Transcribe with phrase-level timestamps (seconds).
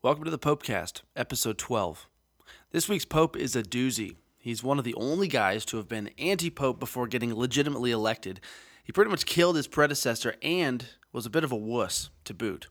[0.00, 2.06] Welcome to the Popecast, episode 12.
[2.70, 4.14] This week's Pope is a doozy.
[4.38, 8.40] He's one of the only guys to have been anti Pope before getting legitimately elected.
[8.84, 12.68] He pretty much killed his predecessor and was a bit of a wuss to boot.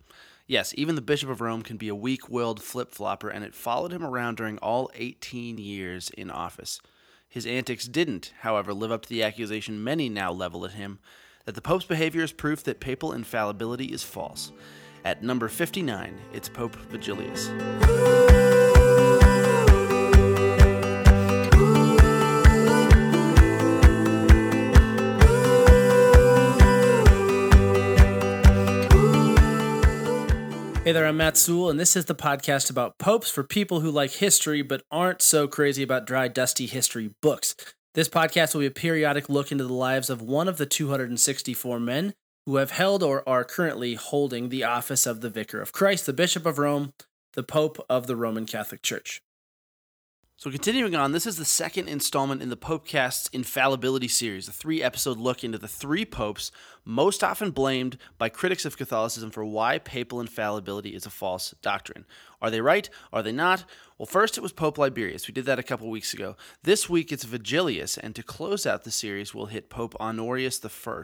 [0.48, 3.54] Yes, even the Bishop of Rome can be a weak willed flip flopper, and it
[3.54, 6.80] followed him around during all 18 years in office.
[7.28, 11.00] His antics didn't, however, live up to the accusation many now level at him
[11.44, 14.54] that the Pope's behavior is proof that papal infallibility is false.
[15.08, 17.48] At number 59, it's Pope Vigilius.
[30.84, 33.90] Hey there, I'm Matt Sewell, and this is the podcast about popes for people who
[33.90, 37.56] like history but aren't so crazy about dry, dusty history books.
[37.94, 41.80] This podcast will be a periodic look into the lives of one of the 264
[41.80, 42.14] men
[42.48, 46.14] who have held or are currently holding the office of the Vicar of Christ, the
[46.14, 46.94] Bishop of Rome,
[47.34, 49.22] the Pope of the Roman Catholic Church.
[50.38, 54.82] So, continuing on, this is the second installment in the Popecast's Infallibility series, a three
[54.82, 56.50] episode look into the three popes
[56.86, 62.06] most often blamed by critics of Catholicism for why papal infallibility is a false doctrine.
[62.42, 62.90] Are they right?
[63.12, 63.66] Are they not?
[63.98, 65.28] Well, first it was Pope Liberius.
[65.28, 66.38] We did that a couple weeks ago.
[66.64, 71.04] This week it's Vigilius, and to close out the series, we'll hit Pope Honorius I.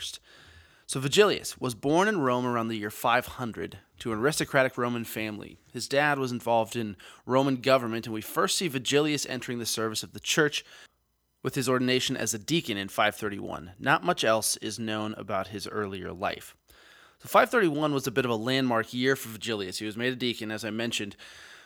[0.85, 5.57] So Vigilius was born in Rome around the year 500 to an aristocratic Roman family.
[5.71, 10.03] His dad was involved in Roman government, and we first see Vigilius entering the service
[10.03, 10.65] of the church
[11.41, 13.71] with his ordination as a deacon in 531.
[13.79, 16.55] Not much else is known about his earlier life.
[17.19, 19.77] So 531 was a bit of a landmark year for Vigilius.
[19.77, 21.15] He was made a deacon, as I mentioned,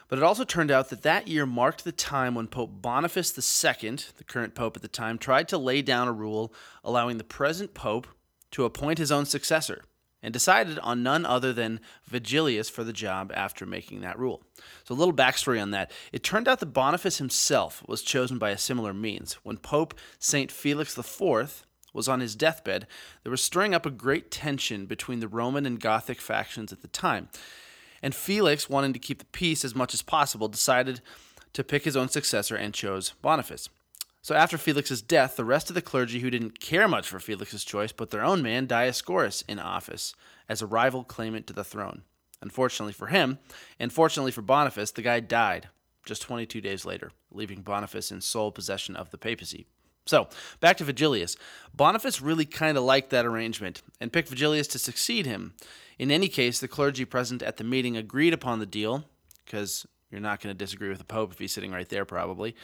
[0.07, 3.97] but it also turned out that that year marked the time when Pope Boniface II,
[4.17, 7.73] the current pope at the time, tried to lay down a rule allowing the present
[7.73, 8.07] pope
[8.51, 9.83] to appoint his own successor
[10.23, 14.43] and decided on none other than Vigilius for the job after making that rule.
[14.83, 15.91] So, a little backstory on that.
[16.11, 19.33] It turned out that Boniface himself was chosen by a similar means.
[19.43, 20.51] When Pope St.
[20.51, 22.87] Felix IV was on his deathbed,
[23.23, 26.87] there was stirring up a great tension between the Roman and Gothic factions at the
[26.87, 27.29] time.
[28.01, 31.01] And Felix, wanting to keep the peace as much as possible, decided
[31.53, 33.69] to pick his own successor and chose Boniface.
[34.27, 37.63] So after Felix's death, the rest of the clergy who didn't care much for Felix's
[37.63, 40.13] choice put their own man, Dioscorus, in office
[40.49, 42.01] as a rival claimant to the throne.
[42.41, 43.39] Unfortunately for him,
[43.79, 45.69] and fortunately for Boniface, the guy died
[46.05, 49.65] just 22 days later, leaving Boniface in sole possession of the papacy.
[50.05, 50.27] So,
[50.59, 51.37] back to Vigilius.
[51.73, 55.53] Boniface really kind of liked that arrangement and picked Vigilius to succeed him.
[55.97, 59.05] In any case, the clergy present at the meeting agreed upon the deal,
[59.45, 62.57] because you're not going to disagree with the Pope if he's sitting right there, probably.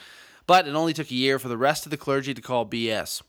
[0.46, 3.22] But it only took a year for the rest of the clergy to call BS.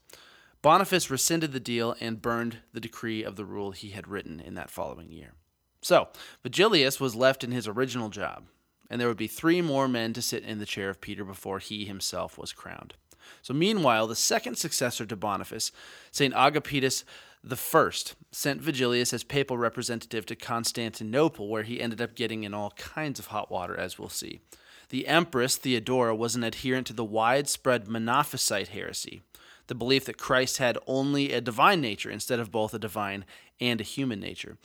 [0.61, 4.55] Boniface rescinded the deal and burned the decree of the rule he had written in
[4.55, 5.33] that following year.
[5.81, 6.07] So,
[6.43, 8.47] Vigilius was left in his original job,
[8.89, 11.59] and there would be three more men to sit in the chair of Peter before
[11.59, 12.95] he himself was crowned.
[13.43, 15.71] So, meanwhile, the second successor to Boniface,
[16.11, 16.33] St.
[16.33, 17.03] Agapitus
[17.47, 17.91] I,
[18.31, 23.19] sent Vigilius as papal representative to Constantinople, where he ended up getting in all kinds
[23.19, 24.41] of hot water, as we'll see.
[24.90, 29.22] The Empress Theodora was an adherent to the widespread Monophysite heresy,
[29.68, 33.25] the belief that Christ had only a divine nature instead of both a divine
[33.59, 34.57] and a human nature.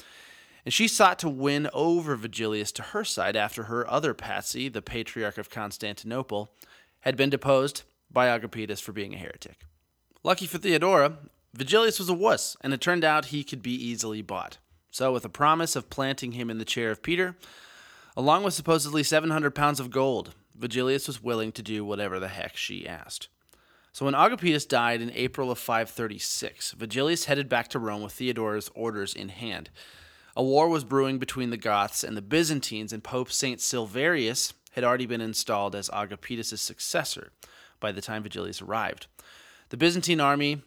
[0.64, 4.82] And she sought to win over Vigilius to her side after her other patsy, the
[4.82, 6.50] Patriarch of Constantinople,
[7.00, 9.60] had been deposed by Agapitus for being a heretic.
[10.22, 11.16] Lucky for Theodora,
[11.56, 14.58] Vigilius was a wuss, and it turned out he could be easily bought.
[14.90, 17.36] So, with a promise of planting him in the chair of Peter,
[18.16, 22.56] Along with supposedly 700 pounds of gold, Vigilius was willing to do whatever the heck
[22.56, 23.28] she asked.
[23.92, 28.70] So when Agapetus died in April of 536, Vigilius headed back to Rome with Theodora's
[28.74, 29.70] orders in hand.
[30.36, 33.60] A war was brewing between the Goths and the Byzantines, and Pope St.
[33.60, 37.32] Silverius had already been installed as Agapitus' successor
[37.80, 39.06] by the time Vigilius arrived.
[39.70, 40.62] The Byzantine army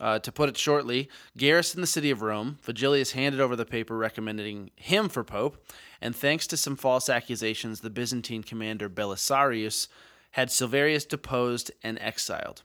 [0.00, 2.58] uh, to put it shortly, garrisoned the city of Rome.
[2.64, 5.64] Vigilius handed over the paper recommending him for pope,
[6.00, 9.88] and thanks to some false accusations, the Byzantine commander Belisarius
[10.32, 12.62] had Silverius deposed and exiled.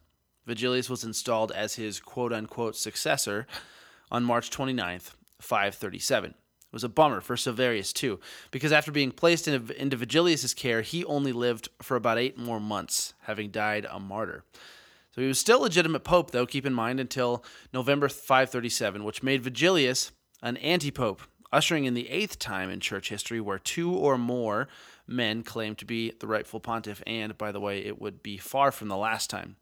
[0.47, 3.45] Vigilius was installed as his quote unquote successor
[4.11, 6.31] on March 29th, 537.
[6.31, 6.35] It
[6.73, 8.19] was a bummer for Silverius, too,
[8.51, 12.59] because after being placed in, into Vigilius' care, he only lived for about eight more
[12.59, 14.43] months, having died a martyr.
[15.19, 17.43] So he was still legitimate pope, though, keep in mind, until
[17.73, 20.11] November 537, which made Vigilius
[20.41, 24.69] an anti pope, ushering in the eighth time in church history where two or more
[25.05, 27.03] men claimed to be the rightful pontiff.
[27.05, 29.57] And, by the way, it would be far from the last time.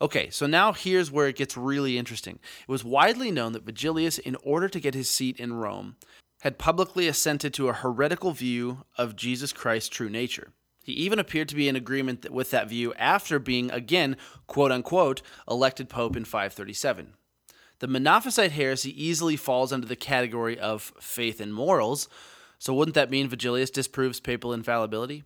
[0.00, 2.38] Okay, so now here's where it gets really interesting.
[2.62, 5.96] It was widely known that Vigilius, in order to get his seat in Rome,
[6.40, 10.54] had publicly assented to a heretical view of Jesus Christ's true nature.
[10.84, 15.22] He even appeared to be in agreement with that view after being again, quote unquote,
[15.48, 17.14] elected pope in 537.
[17.78, 22.06] The Monophysite heresy easily falls under the category of faith and morals,
[22.58, 25.24] so wouldn't that mean Vigilius disproves papal infallibility?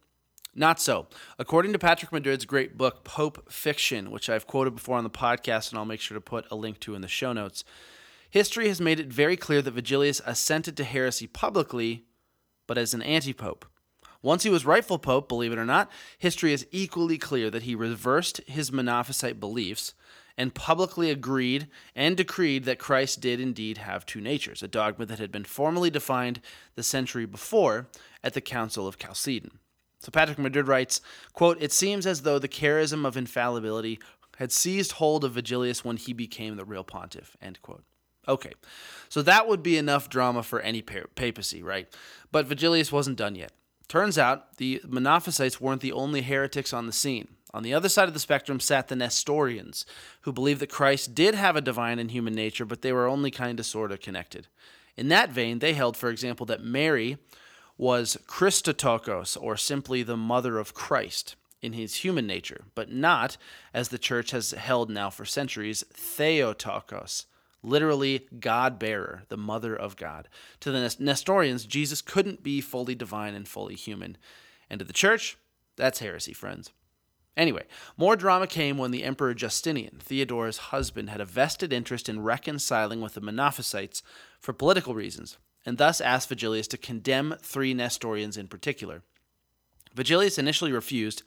[0.54, 1.08] Not so.
[1.40, 5.70] According to Patrick Madrid's great book, Pope Fiction, which I've quoted before on the podcast
[5.70, 7.64] and I'll make sure to put a link to in the show notes,
[8.30, 12.04] history has made it very clear that Vigilius assented to heresy publicly,
[12.68, 13.66] but as an anti pope.
[14.28, 17.74] Once he was rightful pope, believe it or not, history is equally clear that he
[17.74, 19.94] reversed his Monophysite beliefs
[20.36, 21.66] and publicly agreed
[21.96, 25.88] and decreed that Christ did indeed have two natures, a dogma that had been formally
[25.88, 26.42] defined
[26.74, 27.88] the century before
[28.22, 29.60] at the Council of Chalcedon.
[30.00, 31.00] So Patrick Madrid writes,
[31.32, 33.98] quote, It seems as though the charism of infallibility
[34.36, 37.82] had seized hold of Vigilius when he became the real pontiff, end quote.
[38.28, 38.52] Okay,
[39.08, 41.88] so that would be enough drama for any papacy, right?
[42.30, 43.52] But Vigilius wasn't done yet.
[43.88, 47.28] Turns out the Monophysites weren't the only heretics on the scene.
[47.54, 49.86] On the other side of the spectrum sat the Nestorians,
[50.22, 53.30] who believed that Christ did have a divine and human nature, but they were only
[53.30, 54.46] kind of sort of connected.
[54.96, 57.16] In that vein, they held, for example, that Mary
[57.78, 63.36] was Christotokos, or simply the mother of Christ in his human nature, but not,
[63.72, 67.26] as the church has held now for centuries, Theotokos,
[67.62, 70.28] literally God bearer, the mother of God.
[70.60, 74.16] To the Nestorians, Jesus couldn't be fully divine and fully human.
[74.70, 75.36] And to the church,
[75.76, 76.70] that's heresy, friends.
[77.36, 77.64] Anyway,
[77.96, 83.00] more drama came when the Emperor Justinian, Theodora's husband, had a vested interest in reconciling
[83.00, 84.02] with the Monophysites
[84.40, 89.02] for political reasons, and thus asked Vigilius to condemn three Nestorians in particular.
[89.94, 91.22] Vigilius initially refused,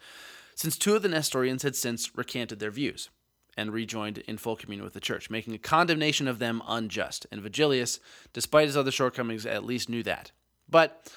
[0.54, 3.08] since two of the Nestorians had since recanted their views
[3.56, 7.26] and rejoined in full communion with the church, making a condemnation of them unjust.
[7.30, 8.00] And Vigilius,
[8.32, 10.32] despite his other shortcomings, at least knew that.
[10.68, 11.10] But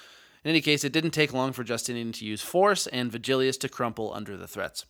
[0.44, 3.70] in any case, it didn't take long for Justinian to use force and Vigilius to
[3.70, 4.86] crumple under the threats.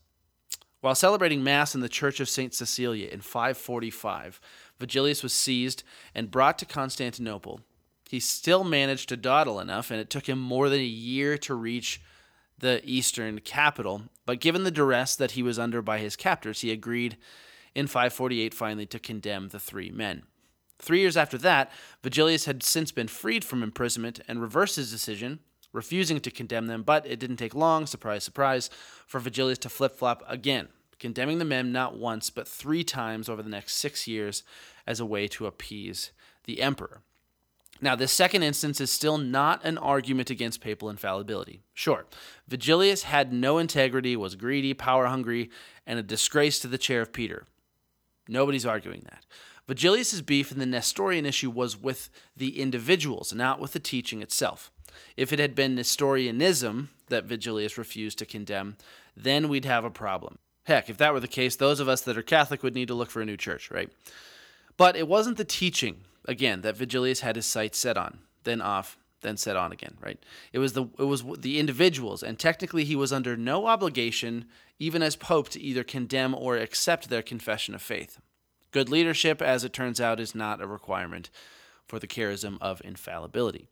[0.82, 2.54] While celebrating Mass in the Church of St.
[2.54, 4.40] Cecilia in 545,
[4.80, 5.84] Vigilius was seized
[6.14, 7.62] and brought to Constantinople.
[8.08, 11.56] He still managed to dawdle enough, and it took him more than a year to
[11.56, 12.02] reach
[12.58, 16.72] the eastern capital, but given the duress that he was under by his captors, he
[16.72, 17.18] agreed
[17.74, 20.24] in 548 finally to condemn the three men.
[20.80, 21.72] Three years after that,
[22.04, 25.40] Vigilius had since been freed from imprisonment and reversed his decision,
[25.72, 28.70] refusing to condemn them, but it didn't take long, surprise, surprise,
[29.08, 30.70] for Vigilius to flip flop again,
[31.00, 34.44] condemning the men not once, but three times over the next six years
[34.88, 36.12] as a way to appease
[36.46, 37.02] the emperor.
[37.82, 41.62] Now, this second instance is still not an argument against papal infallibility.
[41.74, 42.06] Sure,
[42.50, 45.50] Vigilius had no integrity, was greedy, power hungry,
[45.86, 47.46] and a disgrace to the chair of Peter.
[48.28, 49.26] Nobody's arguing that.
[49.68, 54.72] Vigilius's beef in the Nestorian issue was with the individuals, not with the teaching itself.
[55.18, 58.78] If it had been Nestorianism that Vigilius refused to condemn,
[59.18, 60.38] then we'd have a problem.
[60.64, 62.96] Heck, if that were the case, those of us that are Catholic would need to
[62.96, 63.90] look for a new church, right?
[64.78, 68.98] But it wasn't the teaching again that Vigilius had his sights set on, then off,
[69.22, 70.24] then set on again, right?
[70.54, 74.46] It was the it was the individuals, and technically he was under no obligation,
[74.80, 78.20] even as pope, to either condemn or accept their confession of faith.
[78.72, 81.30] Good leadership, as it turns out, is not a requirement
[81.88, 83.68] for the charism of infallibility.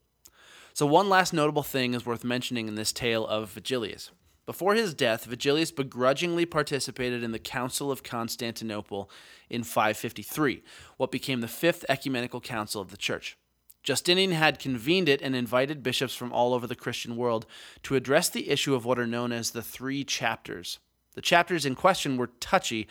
[0.73, 4.09] So, one last notable thing is worth mentioning in this tale of Vigilius.
[4.45, 9.09] Before his death, Vigilius begrudgingly participated in the Council of Constantinople
[9.49, 10.61] in 553,
[10.97, 13.37] what became the Fifth Ecumenical Council of the Church.
[13.83, 17.45] Justinian had convened it and invited bishops from all over the Christian world
[17.83, 20.79] to address the issue of what are known as the three chapters.
[21.15, 22.87] The chapters in question were touchy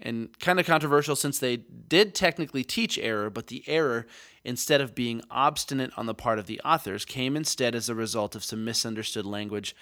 [0.00, 4.06] and kind of controversial since they did technically teach error, but the error,
[4.42, 8.34] instead of being obstinate on the part of the authors, came instead as a result
[8.34, 9.74] of some misunderstood language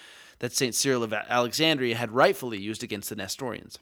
[0.42, 0.74] that St.
[0.74, 3.78] Cyril of Alexandria had rightfully used against the Nestorians.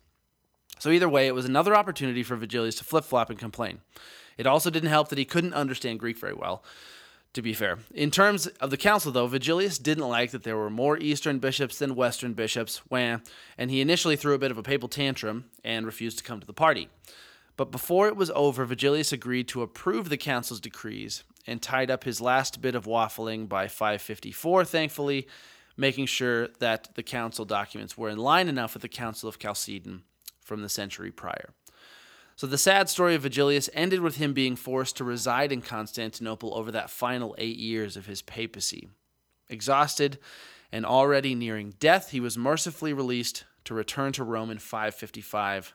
[0.79, 3.81] So, either way, it was another opportunity for Vigilius to flip flop and complain.
[4.37, 6.63] It also didn't help that he couldn't understand Greek very well,
[7.33, 7.79] to be fair.
[7.95, 11.79] In terms of the council, though, Vigilius didn't like that there were more Eastern bishops
[11.79, 16.19] than Western bishops, and he initially threw a bit of a papal tantrum and refused
[16.19, 16.91] to come to the party.
[17.57, 22.05] But before it was over, Vigilius agreed to approve the council's decrees and tied up
[22.05, 25.27] his last bit of waffling by 554, thankfully,
[25.81, 30.03] making sure that the council documents were in line enough with the Council of Chalcedon
[30.43, 31.55] from the century prior.
[32.37, 36.55] So the sad story of Vigilius ended with him being forced to reside in Constantinople
[36.55, 38.89] over that final eight years of his papacy.
[39.49, 40.19] Exhausted
[40.71, 45.75] and already nearing death, he was mercifully released to return to Rome in 555,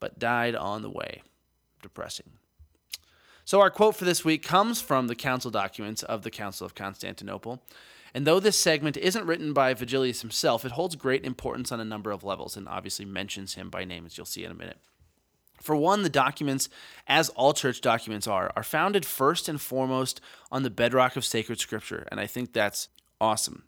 [0.00, 1.22] but died on the way.
[1.82, 2.32] Depressing.
[3.44, 6.74] So, our quote for this week comes from the council documents of the Council of
[6.74, 7.62] Constantinople.
[8.14, 11.84] And though this segment isn't written by Vigilius himself, it holds great importance on a
[11.84, 14.78] number of levels and obviously mentions him by name, as you'll see in a minute.
[15.60, 16.68] For one, the documents,
[17.08, 20.20] as all church documents are, are founded first and foremost
[20.52, 22.88] on the bedrock of sacred scripture, and I think that's
[23.20, 23.64] awesome.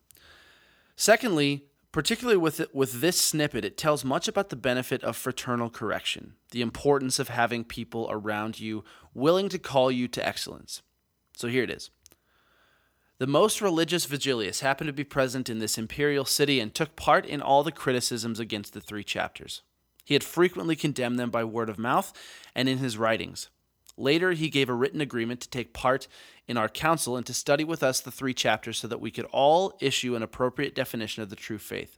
[0.95, 6.35] Secondly, particularly with with this snippet, it tells much about the benefit of fraternal correction,
[6.51, 8.85] the importance of having people around you
[9.15, 10.83] willing to call you to excellence.
[11.35, 11.91] So here it is.
[13.19, 17.25] The most religious Vigilius happened to be present in this imperial city and took part
[17.25, 19.63] in all the criticisms against the three chapters.
[20.05, 22.13] He had frequently condemned them by word of mouth
[22.55, 23.49] and in his writings.
[23.97, 26.07] Later, he gave a written agreement to take part
[26.47, 29.25] in our council and to study with us the three chapters so that we could
[29.33, 31.97] all issue an appropriate definition of the true faith.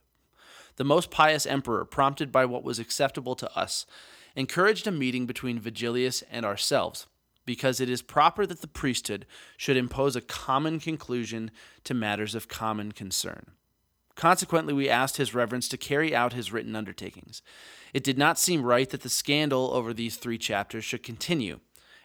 [0.77, 3.87] The most pious emperor, prompted by what was acceptable to us,
[4.37, 7.09] encouraged a meeting between Vigilius and ourselves
[7.49, 9.25] because it is proper that the priesthood
[9.57, 11.51] should impose a common conclusion
[11.83, 13.53] to matters of common concern.
[14.17, 17.41] Consequently, we asked His Reverence to carry out his written undertakings.
[17.95, 21.61] It did not seem right that the scandal over these three chapters should continue,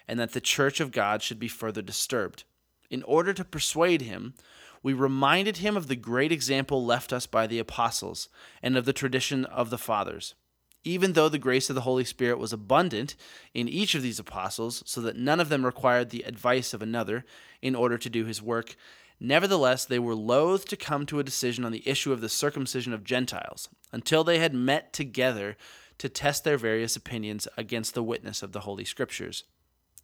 [0.07, 2.45] and that the Church of God should be further disturbed.
[2.89, 4.35] In order to persuade him,
[4.81, 8.29] we reminded him of the great example left us by the apostles
[8.61, 10.35] and of the tradition of the fathers
[10.83, 13.15] even though the grace of the Holy Spirit was abundant
[13.53, 17.25] in each of these apostles, so that none of them required the advice of another
[17.61, 18.75] in order to do his work,
[19.19, 22.93] nevertheless they were loath to come to a decision on the issue of the circumcision
[22.93, 25.55] of Gentiles, until they had met together
[25.97, 29.43] to test their various opinions against the witness of the Holy Scriptures.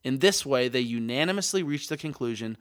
[0.03, 2.57] In this way, they unanimously reached the conclusion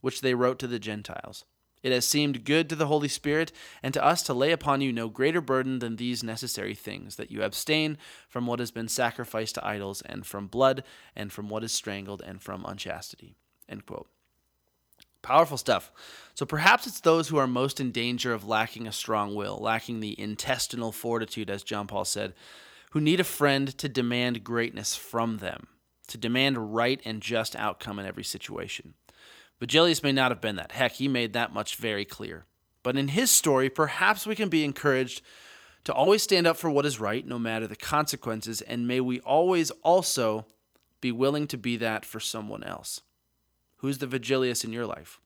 [0.00, 1.44] which they wrote to the Gentiles
[1.82, 4.92] it has seemed good to the Holy Spirit and to us to lay upon you
[4.92, 7.98] no greater burden than these necessary things that you abstain
[8.28, 10.84] from what has been sacrificed to idols, and from blood,
[11.16, 13.34] and from what is strangled, and from unchastity.
[13.68, 14.08] End quote.
[15.22, 15.92] Powerful stuff.
[16.34, 20.00] So perhaps it's those who are most in danger of lacking a strong will, lacking
[20.00, 22.34] the intestinal fortitude, as John Paul said,
[22.90, 25.68] who need a friend to demand greatness from them,
[26.08, 28.94] to demand right and just outcome in every situation.
[29.62, 30.72] Vigilius may not have been that.
[30.72, 32.46] Heck, he made that much very clear.
[32.82, 35.22] But in his story, perhaps we can be encouraged
[35.84, 39.20] to always stand up for what is right, no matter the consequences, and may we
[39.20, 40.46] always also
[41.00, 43.02] be willing to be that for someone else.
[43.76, 45.20] Who's the Vigilius in your life?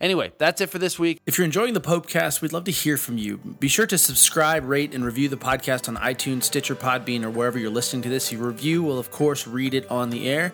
[0.00, 1.20] Anyway, that's it for this week.
[1.26, 3.36] If you're enjoying the Popecast, we'd love to hear from you.
[3.36, 7.56] Be sure to subscribe, rate, and review the podcast on iTunes, Stitcher, Podbean, or wherever
[7.56, 8.32] you're listening to this.
[8.32, 10.52] Your review will, of course, read it on the air.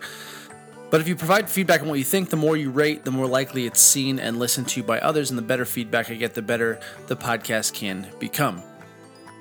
[0.90, 3.26] But if you provide feedback on what you think, the more you rate, the more
[3.26, 6.42] likely it's seen and listened to by others, and the better feedback I get, the
[6.42, 8.62] better the podcast can become.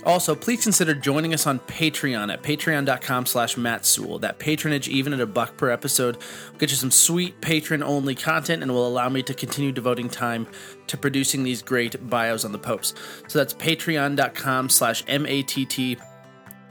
[0.03, 4.19] Also, please consider joining us on Patreon at patreon.com slash Matt Sewell.
[4.19, 8.61] That patronage, even at a buck per episode, will get you some sweet patron-only content
[8.61, 10.47] and will allow me to continue devoting time
[10.87, 12.93] to producing these great bios on the popes.
[13.27, 15.97] So that's patreon.com slash M-A-T-T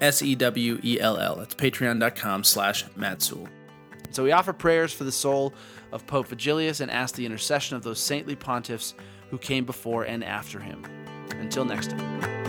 [0.01, 1.37] S-E-W-E-L-L.
[1.37, 3.49] That's patreon.com slash Matt Sewell.
[4.15, 5.55] So we offer prayers for the soul
[5.93, 8.95] of Pope Vigilius and ask the intercession of those saintly pontiffs
[9.31, 10.85] who came before and after him.
[11.33, 12.46] Until next time.